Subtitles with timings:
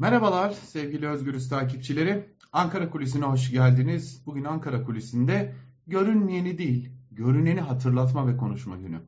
[0.00, 2.24] Merhabalar sevgili Özgürüz takipçileri.
[2.52, 4.22] Ankara Kulisi'ne hoş geldiniz.
[4.26, 5.54] Bugün Ankara Kulisi'nde
[5.86, 9.00] görünmeyeni değil, görüneni hatırlatma ve konuşma günü.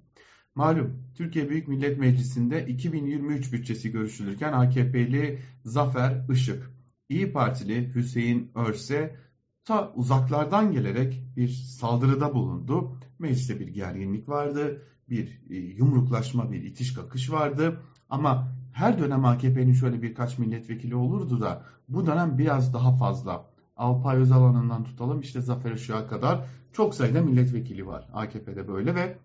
[0.54, 6.70] Malum Türkiye Büyük Millet Meclisi'nde 2023 bütçesi görüşülürken AKP'li Zafer Işık,
[7.08, 9.16] İyi Partili Hüseyin Örse
[9.64, 12.96] ta uzaklardan gelerek bir saldırıda bulundu.
[13.18, 17.80] Mecliste bir gerginlik vardı, bir e, yumruklaşma, bir itiş kakış vardı.
[18.08, 23.44] Ama her dönem AKP'nin şöyle birkaç milletvekili olurdu da bu dönem biraz daha fazla.
[23.76, 29.18] Alpay Özalan'ından tutalım işte Zafer Işık'a kadar çok sayıda milletvekili var AKP'de böyle ve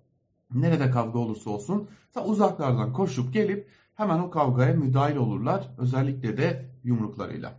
[0.53, 1.87] nerede kavga olursa olsun
[2.25, 5.67] uzaklardan koşup gelip hemen o kavgaya müdahil olurlar.
[5.77, 7.53] Özellikle de yumruklarıyla.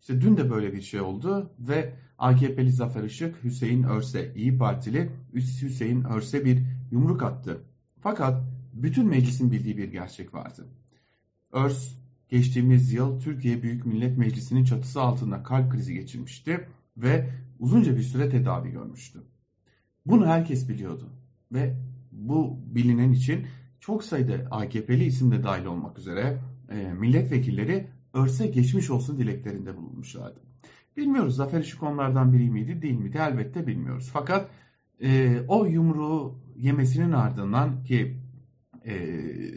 [0.00, 5.10] İşte dün de böyle bir şey oldu ve AKP'li Zafer Işık Hüseyin Örse İyi Partili
[5.34, 7.62] Hüseyin Örse bir yumruk attı.
[8.00, 10.66] Fakat bütün meclisin bildiği bir gerçek vardı.
[11.52, 11.94] Örs
[12.28, 18.28] geçtiğimiz yıl Türkiye Büyük Millet Meclisi'nin çatısı altında kalp krizi geçirmişti ve uzunca bir süre
[18.28, 19.22] tedavi görmüştü.
[20.06, 21.10] Bunu herkes biliyordu
[21.52, 21.76] ve
[22.12, 23.46] bu bilinen için
[23.80, 26.38] çok sayıda AKP'li isim de dahil olmak üzere
[26.70, 30.40] e, milletvekilleri Örse geçmiş olsun dileklerinde bulunmuşlardı.
[30.96, 34.10] Bilmiyoruz Zafer Işık onlardan biri miydi değil miydi elbette bilmiyoruz.
[34.12, 34.50] Fakat
[35.02, 38.16] e, o yumruğu yemesinin ardından ki
[38.88, 38.94] e,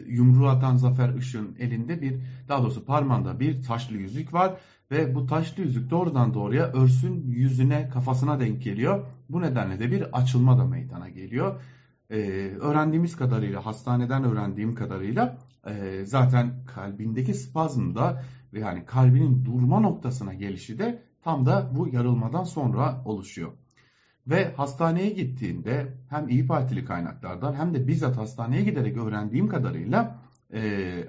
[0.07, 2.15] yumruğu atan Zafer Işık'ın elinde bir
[2.47, 4.57] daha doğrusu parmağında bir taşlı yüzük var
[4.91, 9.05] ve bu taşlı yüzük doğrudan doğruya örsün yüzüne kafasına denk geliyor.
[9.29, 11.61] Bu nedenle de bir açılma da meydana geliyor.
[12.09, 12.17] Ee,
[12.59, 18.23] öğrendiğimiz kadarıyla hastaneden öğrendiğim kadarıyla e, zaten kalbindeki spazmda
[18.53, 23.51] ve yani kalbinin durma noktasına gelişi de tam da bu yarılmadan sonra oluşuyor.
[24.27, 30.19] Ve hastaneye gittiğinde hem İyi Partili kaynaklardan hem de bizzat hastaneye giderek öğrendiğim kadarıyla
[30.53, 30.61] e,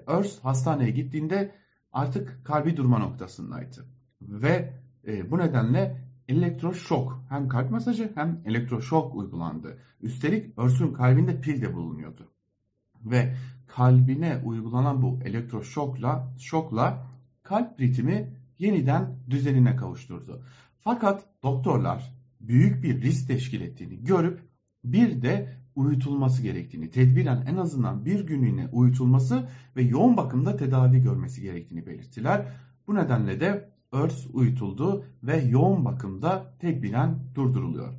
[0.06, 1.54] Örs hastaneye gittiğinde
[1.92, 3.86] artık kalbi durma noktasındaydı.
[4.22, 4.72] Ve
[5.06, 5.96] e, bu nedenle
[6.28, 9.78] elektroşok hem kalp masajı hem elektroşok uygulandı.
[10.00, 12.28] Üstelik Örs'ün kalbinde pil de bulunuyordu.
[13.04, 13.34] Ve
[13.66, 17.06] kalbine uygulanan bu elektroşokla şokla
[17.42, 20.42] kalp ritmi yeniden düzenine kavuşturdu.
[20.80, 24.40] Fakat doktorlar büyük bir risk teşkil ettiğini görüp
[24.84, 31.42] bir de uyutulması gerektiğini, tedbiren en azından bir günlüğüne uyutulması ve yoğun bakımda tedavi görmesi
[31.42, 32.46] gerektiğini belirttiler.
[32.86, 37.92] Bu nedenle de örs uyutuldu ve yoğun bakımda tedbiren durduruluyor.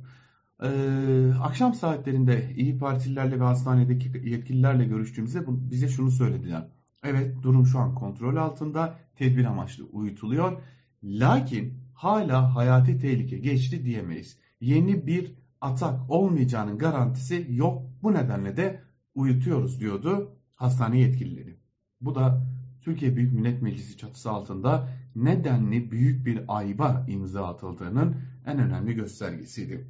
[0.62, 6.68] Ee, akşam saatlerinde iyi Partililerle ve hastanedeki yetkililerle görüştüğümüzde bize şunu söylediler.
[7.04, 10.62] Evet durum şu an kontrol altında, tedbir amaçlı uyutuluyor.
[11.02, 14.38] Lakin hala hayati tehlike geçti diyemeyiz.
[14.60, 17.82] Yeni bir atak olmayacağının garantisi yok.
[18.02, 18.80] Bu nedenle de
[19.14, 21.56] uyutuyoruz diyordu hastane yetkilileri.
[22.00, 22.46] Bu da
[22.82, 28.16] Türkiye Büyük Millet Meclisi çatısı altında nedenli büyük bir ayba imza atıldığının
[28.46, 29.88] en önemli göstergesiydi.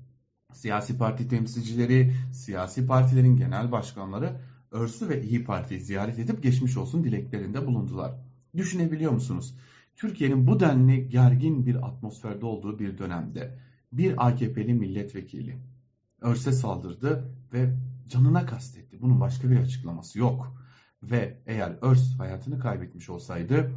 [0.52, 7.04] Siyasi parti temsilcileri, siyasi partilerin genel başkanları Örsü ve İyi Parti'yi ziyaret edip geçmiş olsun
[7.04, 8.14] dileklerinde bulundular.
[8.56, 9.54] Düşünebiliyor musunuz?
[9.96, 13.58] Türkiye'nin bu denli gergin bir atmosferde olduğu bir dönemde
[13.92, 15.58] bir AKP'li milletvekili
[16.20, 17.74] Örse saldırdı ve
[18.08, 19.00] canına kastetti.
[19.00, 20.56] Bunun başka bir açıklaması yok.
[21.02, 23.70] Ve eğer Örs hayatını kaybetmiş olsaydı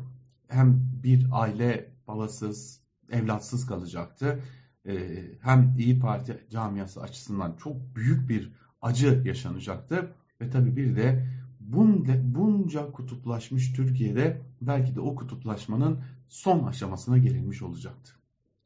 [0.48, 4.40] hem bir aile babasız, evlatsız kalacaktı.
[4.88, 8.52] Ee, hem İyi Parti camiası açısından çok büyük bir
[8.82, 10.12] acı yaşanacaktı.
[10.42, 11.28] Ve tabii bir de
[11.68, 18.12] bunca, kutuplaşmış Türkiye'de belki de o kutuplaşmanın son aşamasına gelinmiş olacaktı.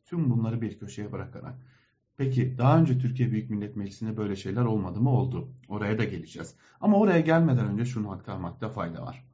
[0.06, 1.56] Tüm bunları bir köşeye bırakarak.
[2.18, 5.10] Peki daha önce Türkiye Büyük Millet Meclisi'nde böyle şeyler olmadı mı?
[5.10, 5.50] Oldu.
[5.68, 6.56] Oraya da geleceğiz.
[6.82, 9.26] Ama oraya gelmeden önce şunu aktarmakta fayda var.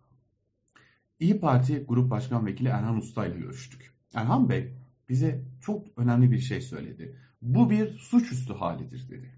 [1.19, 3.93] İyi Parti Grup Başkan Vekili Erhan Usta ile görüştük.
[4.13, 4.73] Erhan Bey
[5.09, 7.15] bize çok önemli bir şey söyledi.
[7.41, 9.36] Bu bir suçüstü halidir dedi.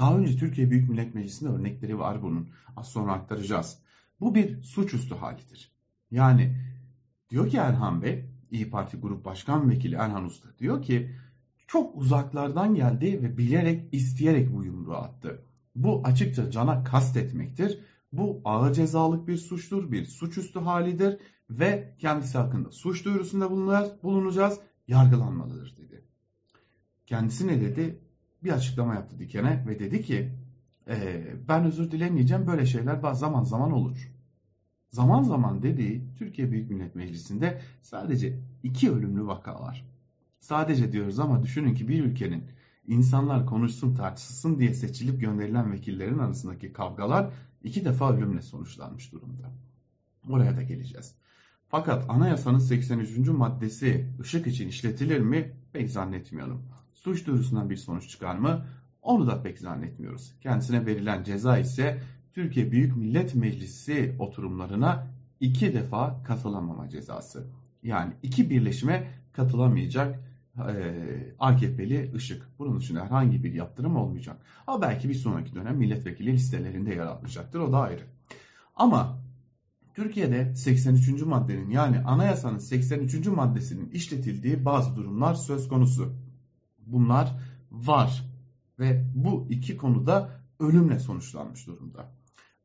[0.00, 2.48] Daha önce Türkiye Büyük Millet Meclisi'nde örnekleri var bunun.
[2.76, 3.78] Az sonra aktaracağız.
[4.20, 5.72] Bu bir suçüstü halidir.
[6.10, 6.56] Yani
[7.30, 11.10] diyor ki Erhan Bey, İyi Parti Grup Başkan Vekili Erhan Usta diyor ki
[11.66, 15.42] çok uzaklardan geldi ve bilerek isteyerek bu yumruğu attı.
[15.74, 17.80] Bu açıkça cana kastetmektir.
[18.12, 21.18] Bu ağır cezalık bir suçtur, bir suçüstü halidir
[21.50, 23.50] ve kendisi hakkında suç duyurusunda
[24.02, 26.04] bulunacağız, yargılanmalıdır dedi.
[27.06, 28.00] Kendisi ne dedi?
[28.44, 30.32] Bir açıklama yaptı Diken'e ve dedi ki
[30.88, 34.12] e, ben özür dilemeyeceğim böyle şeyler zaman zaman olur.
[34.90, 39.86] Zaman zaman dediği Türkiye Büyük Millet Meclisi'nde sadece iki ölümlü vaka var.
[40.40, 42.44] Sadece diyoruz ama düşünün ki bir ülkenin
[42.86, 47.30] insanlar konuşsun tartışsın diye seçilip gönderilen vekillerin arasındaki kavgalar
[47.64, 49.50] iki defa ölümle sonuçlanmış durumda.
[50.28, 51.14] Oraya da geleceğiz.
[51.68, 53.28] Fakat anayasanın 83.
[53.28, 55.52] maddesi ışık için işletilir mi?
[55.72, 56.62] Pek zannetmiyorum.
[57.00, 58.66] Suç duyurusundan bir sonuç çıkar mı?
[59.02, 60.34] Onu da pek zannetmiyoruz.
[60.40, 62.02] Kendisine verilen ceza ise
[62.32, 65.06] Türkiye Büyük Millet Meclisi oturumlarına
[65.40, 67.46] iki defa katılamama cezası.
[67.82, 70.20] Yani iki birleşime katılamayacak
[70.58, 72.48] e, AKP'li ışık.
[72.58, 74.36] Bunun dışında herhangi bir yaptırım olmayacak.
[74.66, 77.60] Ama belki bir sonraki dönem milletvekili listelerinde yer alacaktır.
[77.60, 78.02] O da ayrı.
[78.76, 79.18] Ama
[79.94, 81.22] Türkiye'de 83.
[81.22, 83.26] maddenin yani anayasanın 83.
[83.26, 86.12] maddesinin işletildiği bazı durumlar söz konusu.
[86.86, 87.36] Bunlar
[87.70, 88.24] var
[88.78, 92.12] ve bu iki konuda ölümle sonuçlanmış durumda.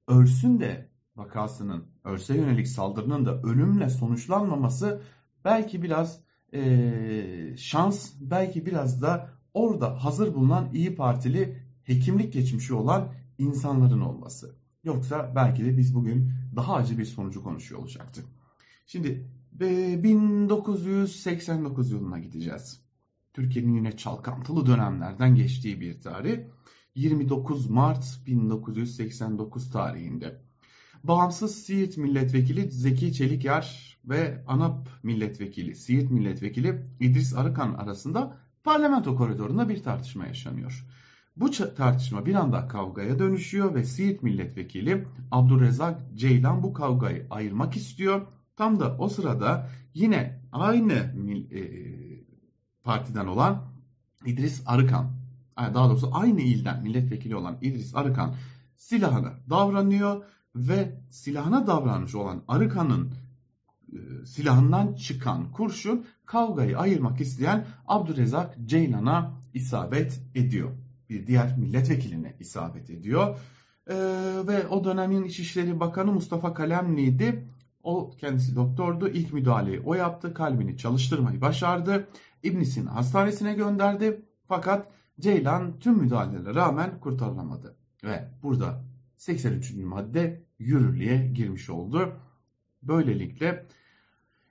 [0.08, 5.02] Ölsün de vakasının, ölse yönelik saldırının da ölümle sonuçlanmaması
[5.46, 6.20] belki biraz
[6.54, 14.56] e, şans, belki biraz da orada hazır bulunan iyi Partili hekimlik geçmişi olan insanların olması.
[14.84, 18.26] Yoksa belki de biz bugün daha acı bir sonucu konuşuyor olacaktık.
[18.88, 22.85] Şimdi 1989 yılına gideceğiz.
[23.36, 26.40] Türkiye'nin yine çalkantılı dönemlerden geçtiği bir tarih.
[26.96, 30.42] 29 Mart 1989 tarihinde.
[31.04, 39.70] Bağımsız Siirt Milletvekili Zeki Çelikyar ve ANAP Milletvekili, Siirt Milletvekili İdris Arıkan arasında parlamento koridorunda
[39.70, 40.86] bir tartışma yaşanıyor.
[41.36, 48.28] Bu tartışma bir anda kavgaya dönüşüyor ve Siirt milletvekili Abdurrezzak Ceylan bu kavgayı ayırmak istiyor.
[48.56, 50.94] Tam da o sırada yine aynı
[51.52, 51.60] e,
[52.86, 53.64] partiden olan
[54.26, 55.12] İdris Arıkan,
[55.58, 58.36] daha doğrusu aynı ilden milletvekili olan İdris Arıkan
[58.76, 60.24] silahına davranıyor
[60.56, 63.12] ve silahına davranmış olan Arıkan'ın
[63.94, 70.72] e, silahından çıkan kurşun kavgayı ayırmak isteyen Abdurrezzak Ceylan'a isabet ediyor
[71.10, 73.38] bir diğer milletvekiline isabet ediyor.
[73.90, 73.96] Ee,
[74.48, 77.48] ve o dönemin İçişleri Bakanı Mustafa Kalemli'ydi.
[77.86, 79.08] O kendisi doktordu.
[79.08, 80.34] İlk müdahaleyi o yaptı.
[80.34, 82.08] Kalbini çalıştırmayı başardı.
[82.44, 84.22] İbn Sina hastanesine gönderdi.
[84.48, 84.88] Fakat
[85.20, 87.76] Ceylan tüm müdahalelere rağmen kurtarılamadı.
[88.04, 88.84] Ve burada
[89.18, 89.76] 83.
[89.76, 92.14] madde yürürlüğe girmiş oldu.
[92.84, 93.66] Böylelikle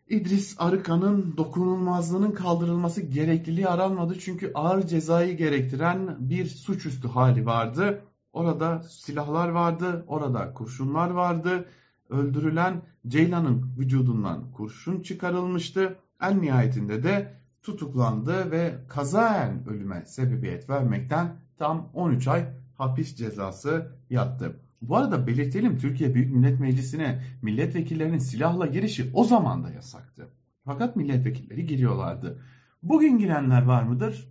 [0.08, 4.18] İdris Arıkan'ın dokunulmazlığının kaldırılması gerekliliği aranmadı.
[4.18, 8.04] Çünkü ağır cezayı gerektiren bir suçüstü hali vardı.
[8.32, 11.68] Orada silahlar vardı, orada kurşunlar vardı.
[12.10, 15.96] Öldürülen Ceylan'ın vücudundan kurşun çıkarılmıştı.
[16.22, 24.60] En nihayetinde de tutuklandı ve kazaen ölüme sebebiyet vermekten tam 13 ay hapis cezası yattı.
[24.82, 30.28] Bu arada belirtelim Türkiye Büyük Millet Meclisi'ne milletvekillerinin silahla girişi o zaman da yasaktı.
[30.64, 32.38] Fakat milletvekilleri giriyorlardı.
[32.82, 34.28] Bugün girenler var mıdır?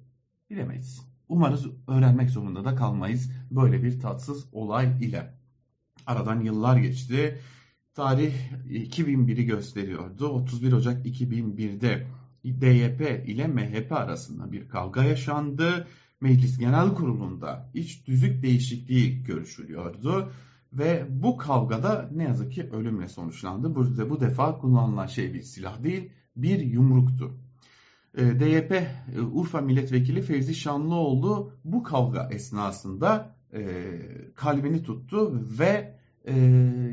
[0.50, 1.02] Bilemeyiz.
[1.28, 5.34] Umarız öğrenmek zorunda da kalmayız böyle bir tatsız olay ile.
[6.08, 7.40] Aradan yıllar geçti.
[7.96, 8.34] Tarih
[8.70, 10.28] 2001'i gösteriyordu.
[10.28, 12.08] 31 Ocak 2001'de
[12.46, 15.88] DYP ile MHP arasında bir kavga yaşandı.
[16.22, 20.32] Meclis Genel Kurulu'nda iç düzük değişikliği görüşülüyordu.
[20.74, 23.76] Ve bu kavgada ne yazık ki ölümle sonuçlandı.
[23.76, 27.38] Burada bu defa kullanılan şey bir silah değil, bir yumruktu.
[28.18, 33.62] Ee, DYP e, Urfa Milletvekili Fevzi Şanlıoğlu bu kavga esnasında e,
[34.36, 36.34] kalbini tuttu ve e,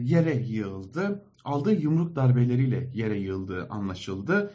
[0.02, 1.24] yere yığıldı.
[1.44, 4.52] Aldığı yumruk darbeleriyle yere yığıldığı anlaşıldı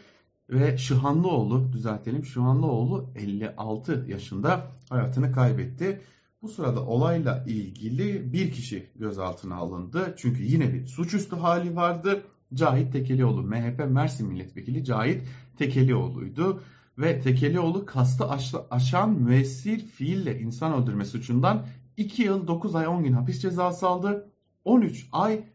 [0.50, 6.02] ve Şıhanlıoğlu düzeltelim Şıhanlıoğlu 56 yaşında hayatını kaybetti.
[6.42, 10.16] Bu sırada olayla ilgili bir kişi gözaltına alındı.
[10.18, 12.24] Çünkü yine bir suçüstü hali vardı.
[12.54, 15.24] Cahit Tekelioğlu MHP Mersin Milletvekili Cahit
[15.58, 16.62] Tekelioğlu'ydu.
[16.98, 18.26] Ve Tekelioğlu kastı
[18.72, 21.66] aşan müessir fiille insan öldürme suçundan
[21.98, 24.32] 2 yıl 9 ay 10 gün hapis cezası aldı.
[24.66, 25.46] 13 ay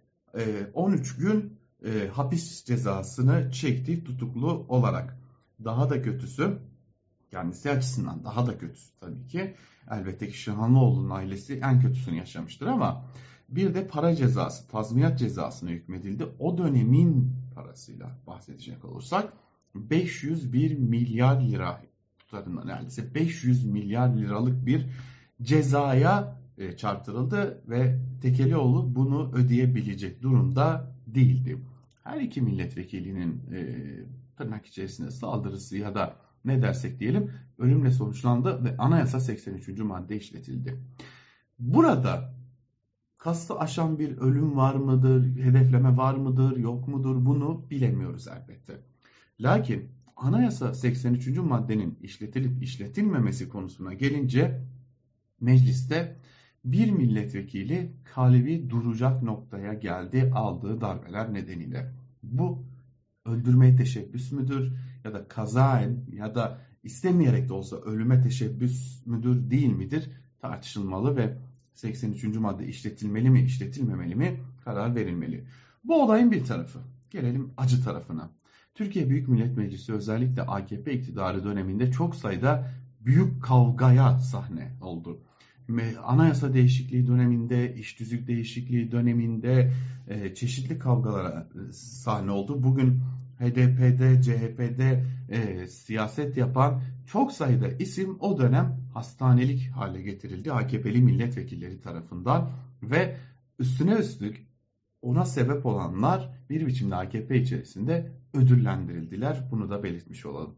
[0.75, 5.17] 13 e, gün e, hapis cezasını çekti tutuklu olarak.
[5.64, 6.59] Daha da kötüsü
[7.31, 9.55] kendisi açısından daha da kötüsü tabii ki.
[9.90, 13.05] Elbette ki Şahanlıoğlu'nun ailesi en kötüsünü yaşamıştır ama
[13.49, 16.26] bir de para cezası, tazminat cezasına hükmedildi.
[16.38, 19.33] O dönemin parasıyla bahsedecek olursak
[19.75, 21.83] 501 milyar lira
[22.19, 24.87] tutarından neredeyse 500 milyar liralık bir
[25.43, 31.59] cezaya e, çarptırıldı ve Tekelioğlu bunu ödeyebilecek durumda değildi.
[32.05, 33.61] Her iki milletvekilinin e,
[34.37, 39.79] tırnak içerisinde saldırısı ya da ne dersek diyelim ölümle sonuçlandı ve anayasa 83.
[39.79, 40.81] madde işletildi.
[41.59, 42.35] Burada
[43.19, 48.81] kastı aşan bir ölüm var mıdır, hedefleme var mıdır, yok mudur bunu bilemiyoruz elbette.
[49.40, 51.38] Lakin anayasa 83.
[51.38, 54.61] maddenin işletilip işletilmemesi konusuna gelince
[55.40, 56.17] mecliste
[56.64, 61.93] bir milletvekili kalbi duracak noktaya geldi aldığı darbeler nedeniyle.
[62.23, 62.62] Bu
[63.25, 64.73] öldürmeye teşebbüs müdür
[65.05, 71.37] ya da kazaen ya da istemeyerek de olsa ölüme teşebbüs müdür değil midir tartışılmalı ve
[71.75, 72.25] 83.
[72.25, 75.45] madde işletilmeli mi işletilmemeli mi karar verilmeli.
[75.85, 76.79] Bu olayın bir tarafı.
[77.11, 78.31] Gelelim acı tarafına.
[78.75, 85.21] Türkiye Büyük Millet Meclisi özellikle AKP iktidarı döneminde çok sayıda büyük kavgaya sahne oldu.
[86.05, 89.73] Anayasa değişikliği döneminde, iş tüzük değişikliği döneminde
[90.09, 92.62] e, çeşitli kavgalara e, sahne oldu.
[92.62, 93.00] Bugün
[93.39, 101.81] HDP'de, CHP'de e, siyaset yapan çok sayıda isim o dönem hastanelik hale getirildi AKP'li milletvekilleri
[101.81, 102.50] tarafından
[102.83, 103.17] ve
[103.59, 104.47] üstüne üstlük
[105.03, 109.49] ona sebep olanlar bir biçimde AKP içerisinde ödüllendirildiler.
[109.50, 110.55] Bunu da belirtmiş olalım.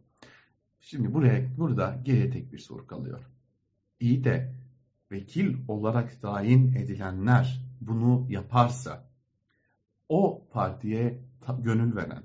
[0.81, 3.21] Şimdi buraya burada geriye tek bir soru kalıyor.
[4.00, 4.52] İyi de
[5.12, 9.04] vekil olarak tayin edilenler bunu yaparsa
[10.09, 11.19] o partiye
[11.59, 12.23] gönül veren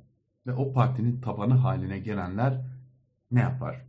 [0.48, 2.66] ve o partinin tabanı haline gelenler
[3.32, 3.86] ne yapar?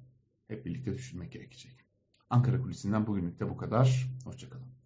[0.49, 1.85] Hep birlikte düşünmek gerekecek.
[2.31, 4.07] Ankara Kulisi'nden bugünlük de bu kadar.
[4.25, 4.78] Hoşçakalın.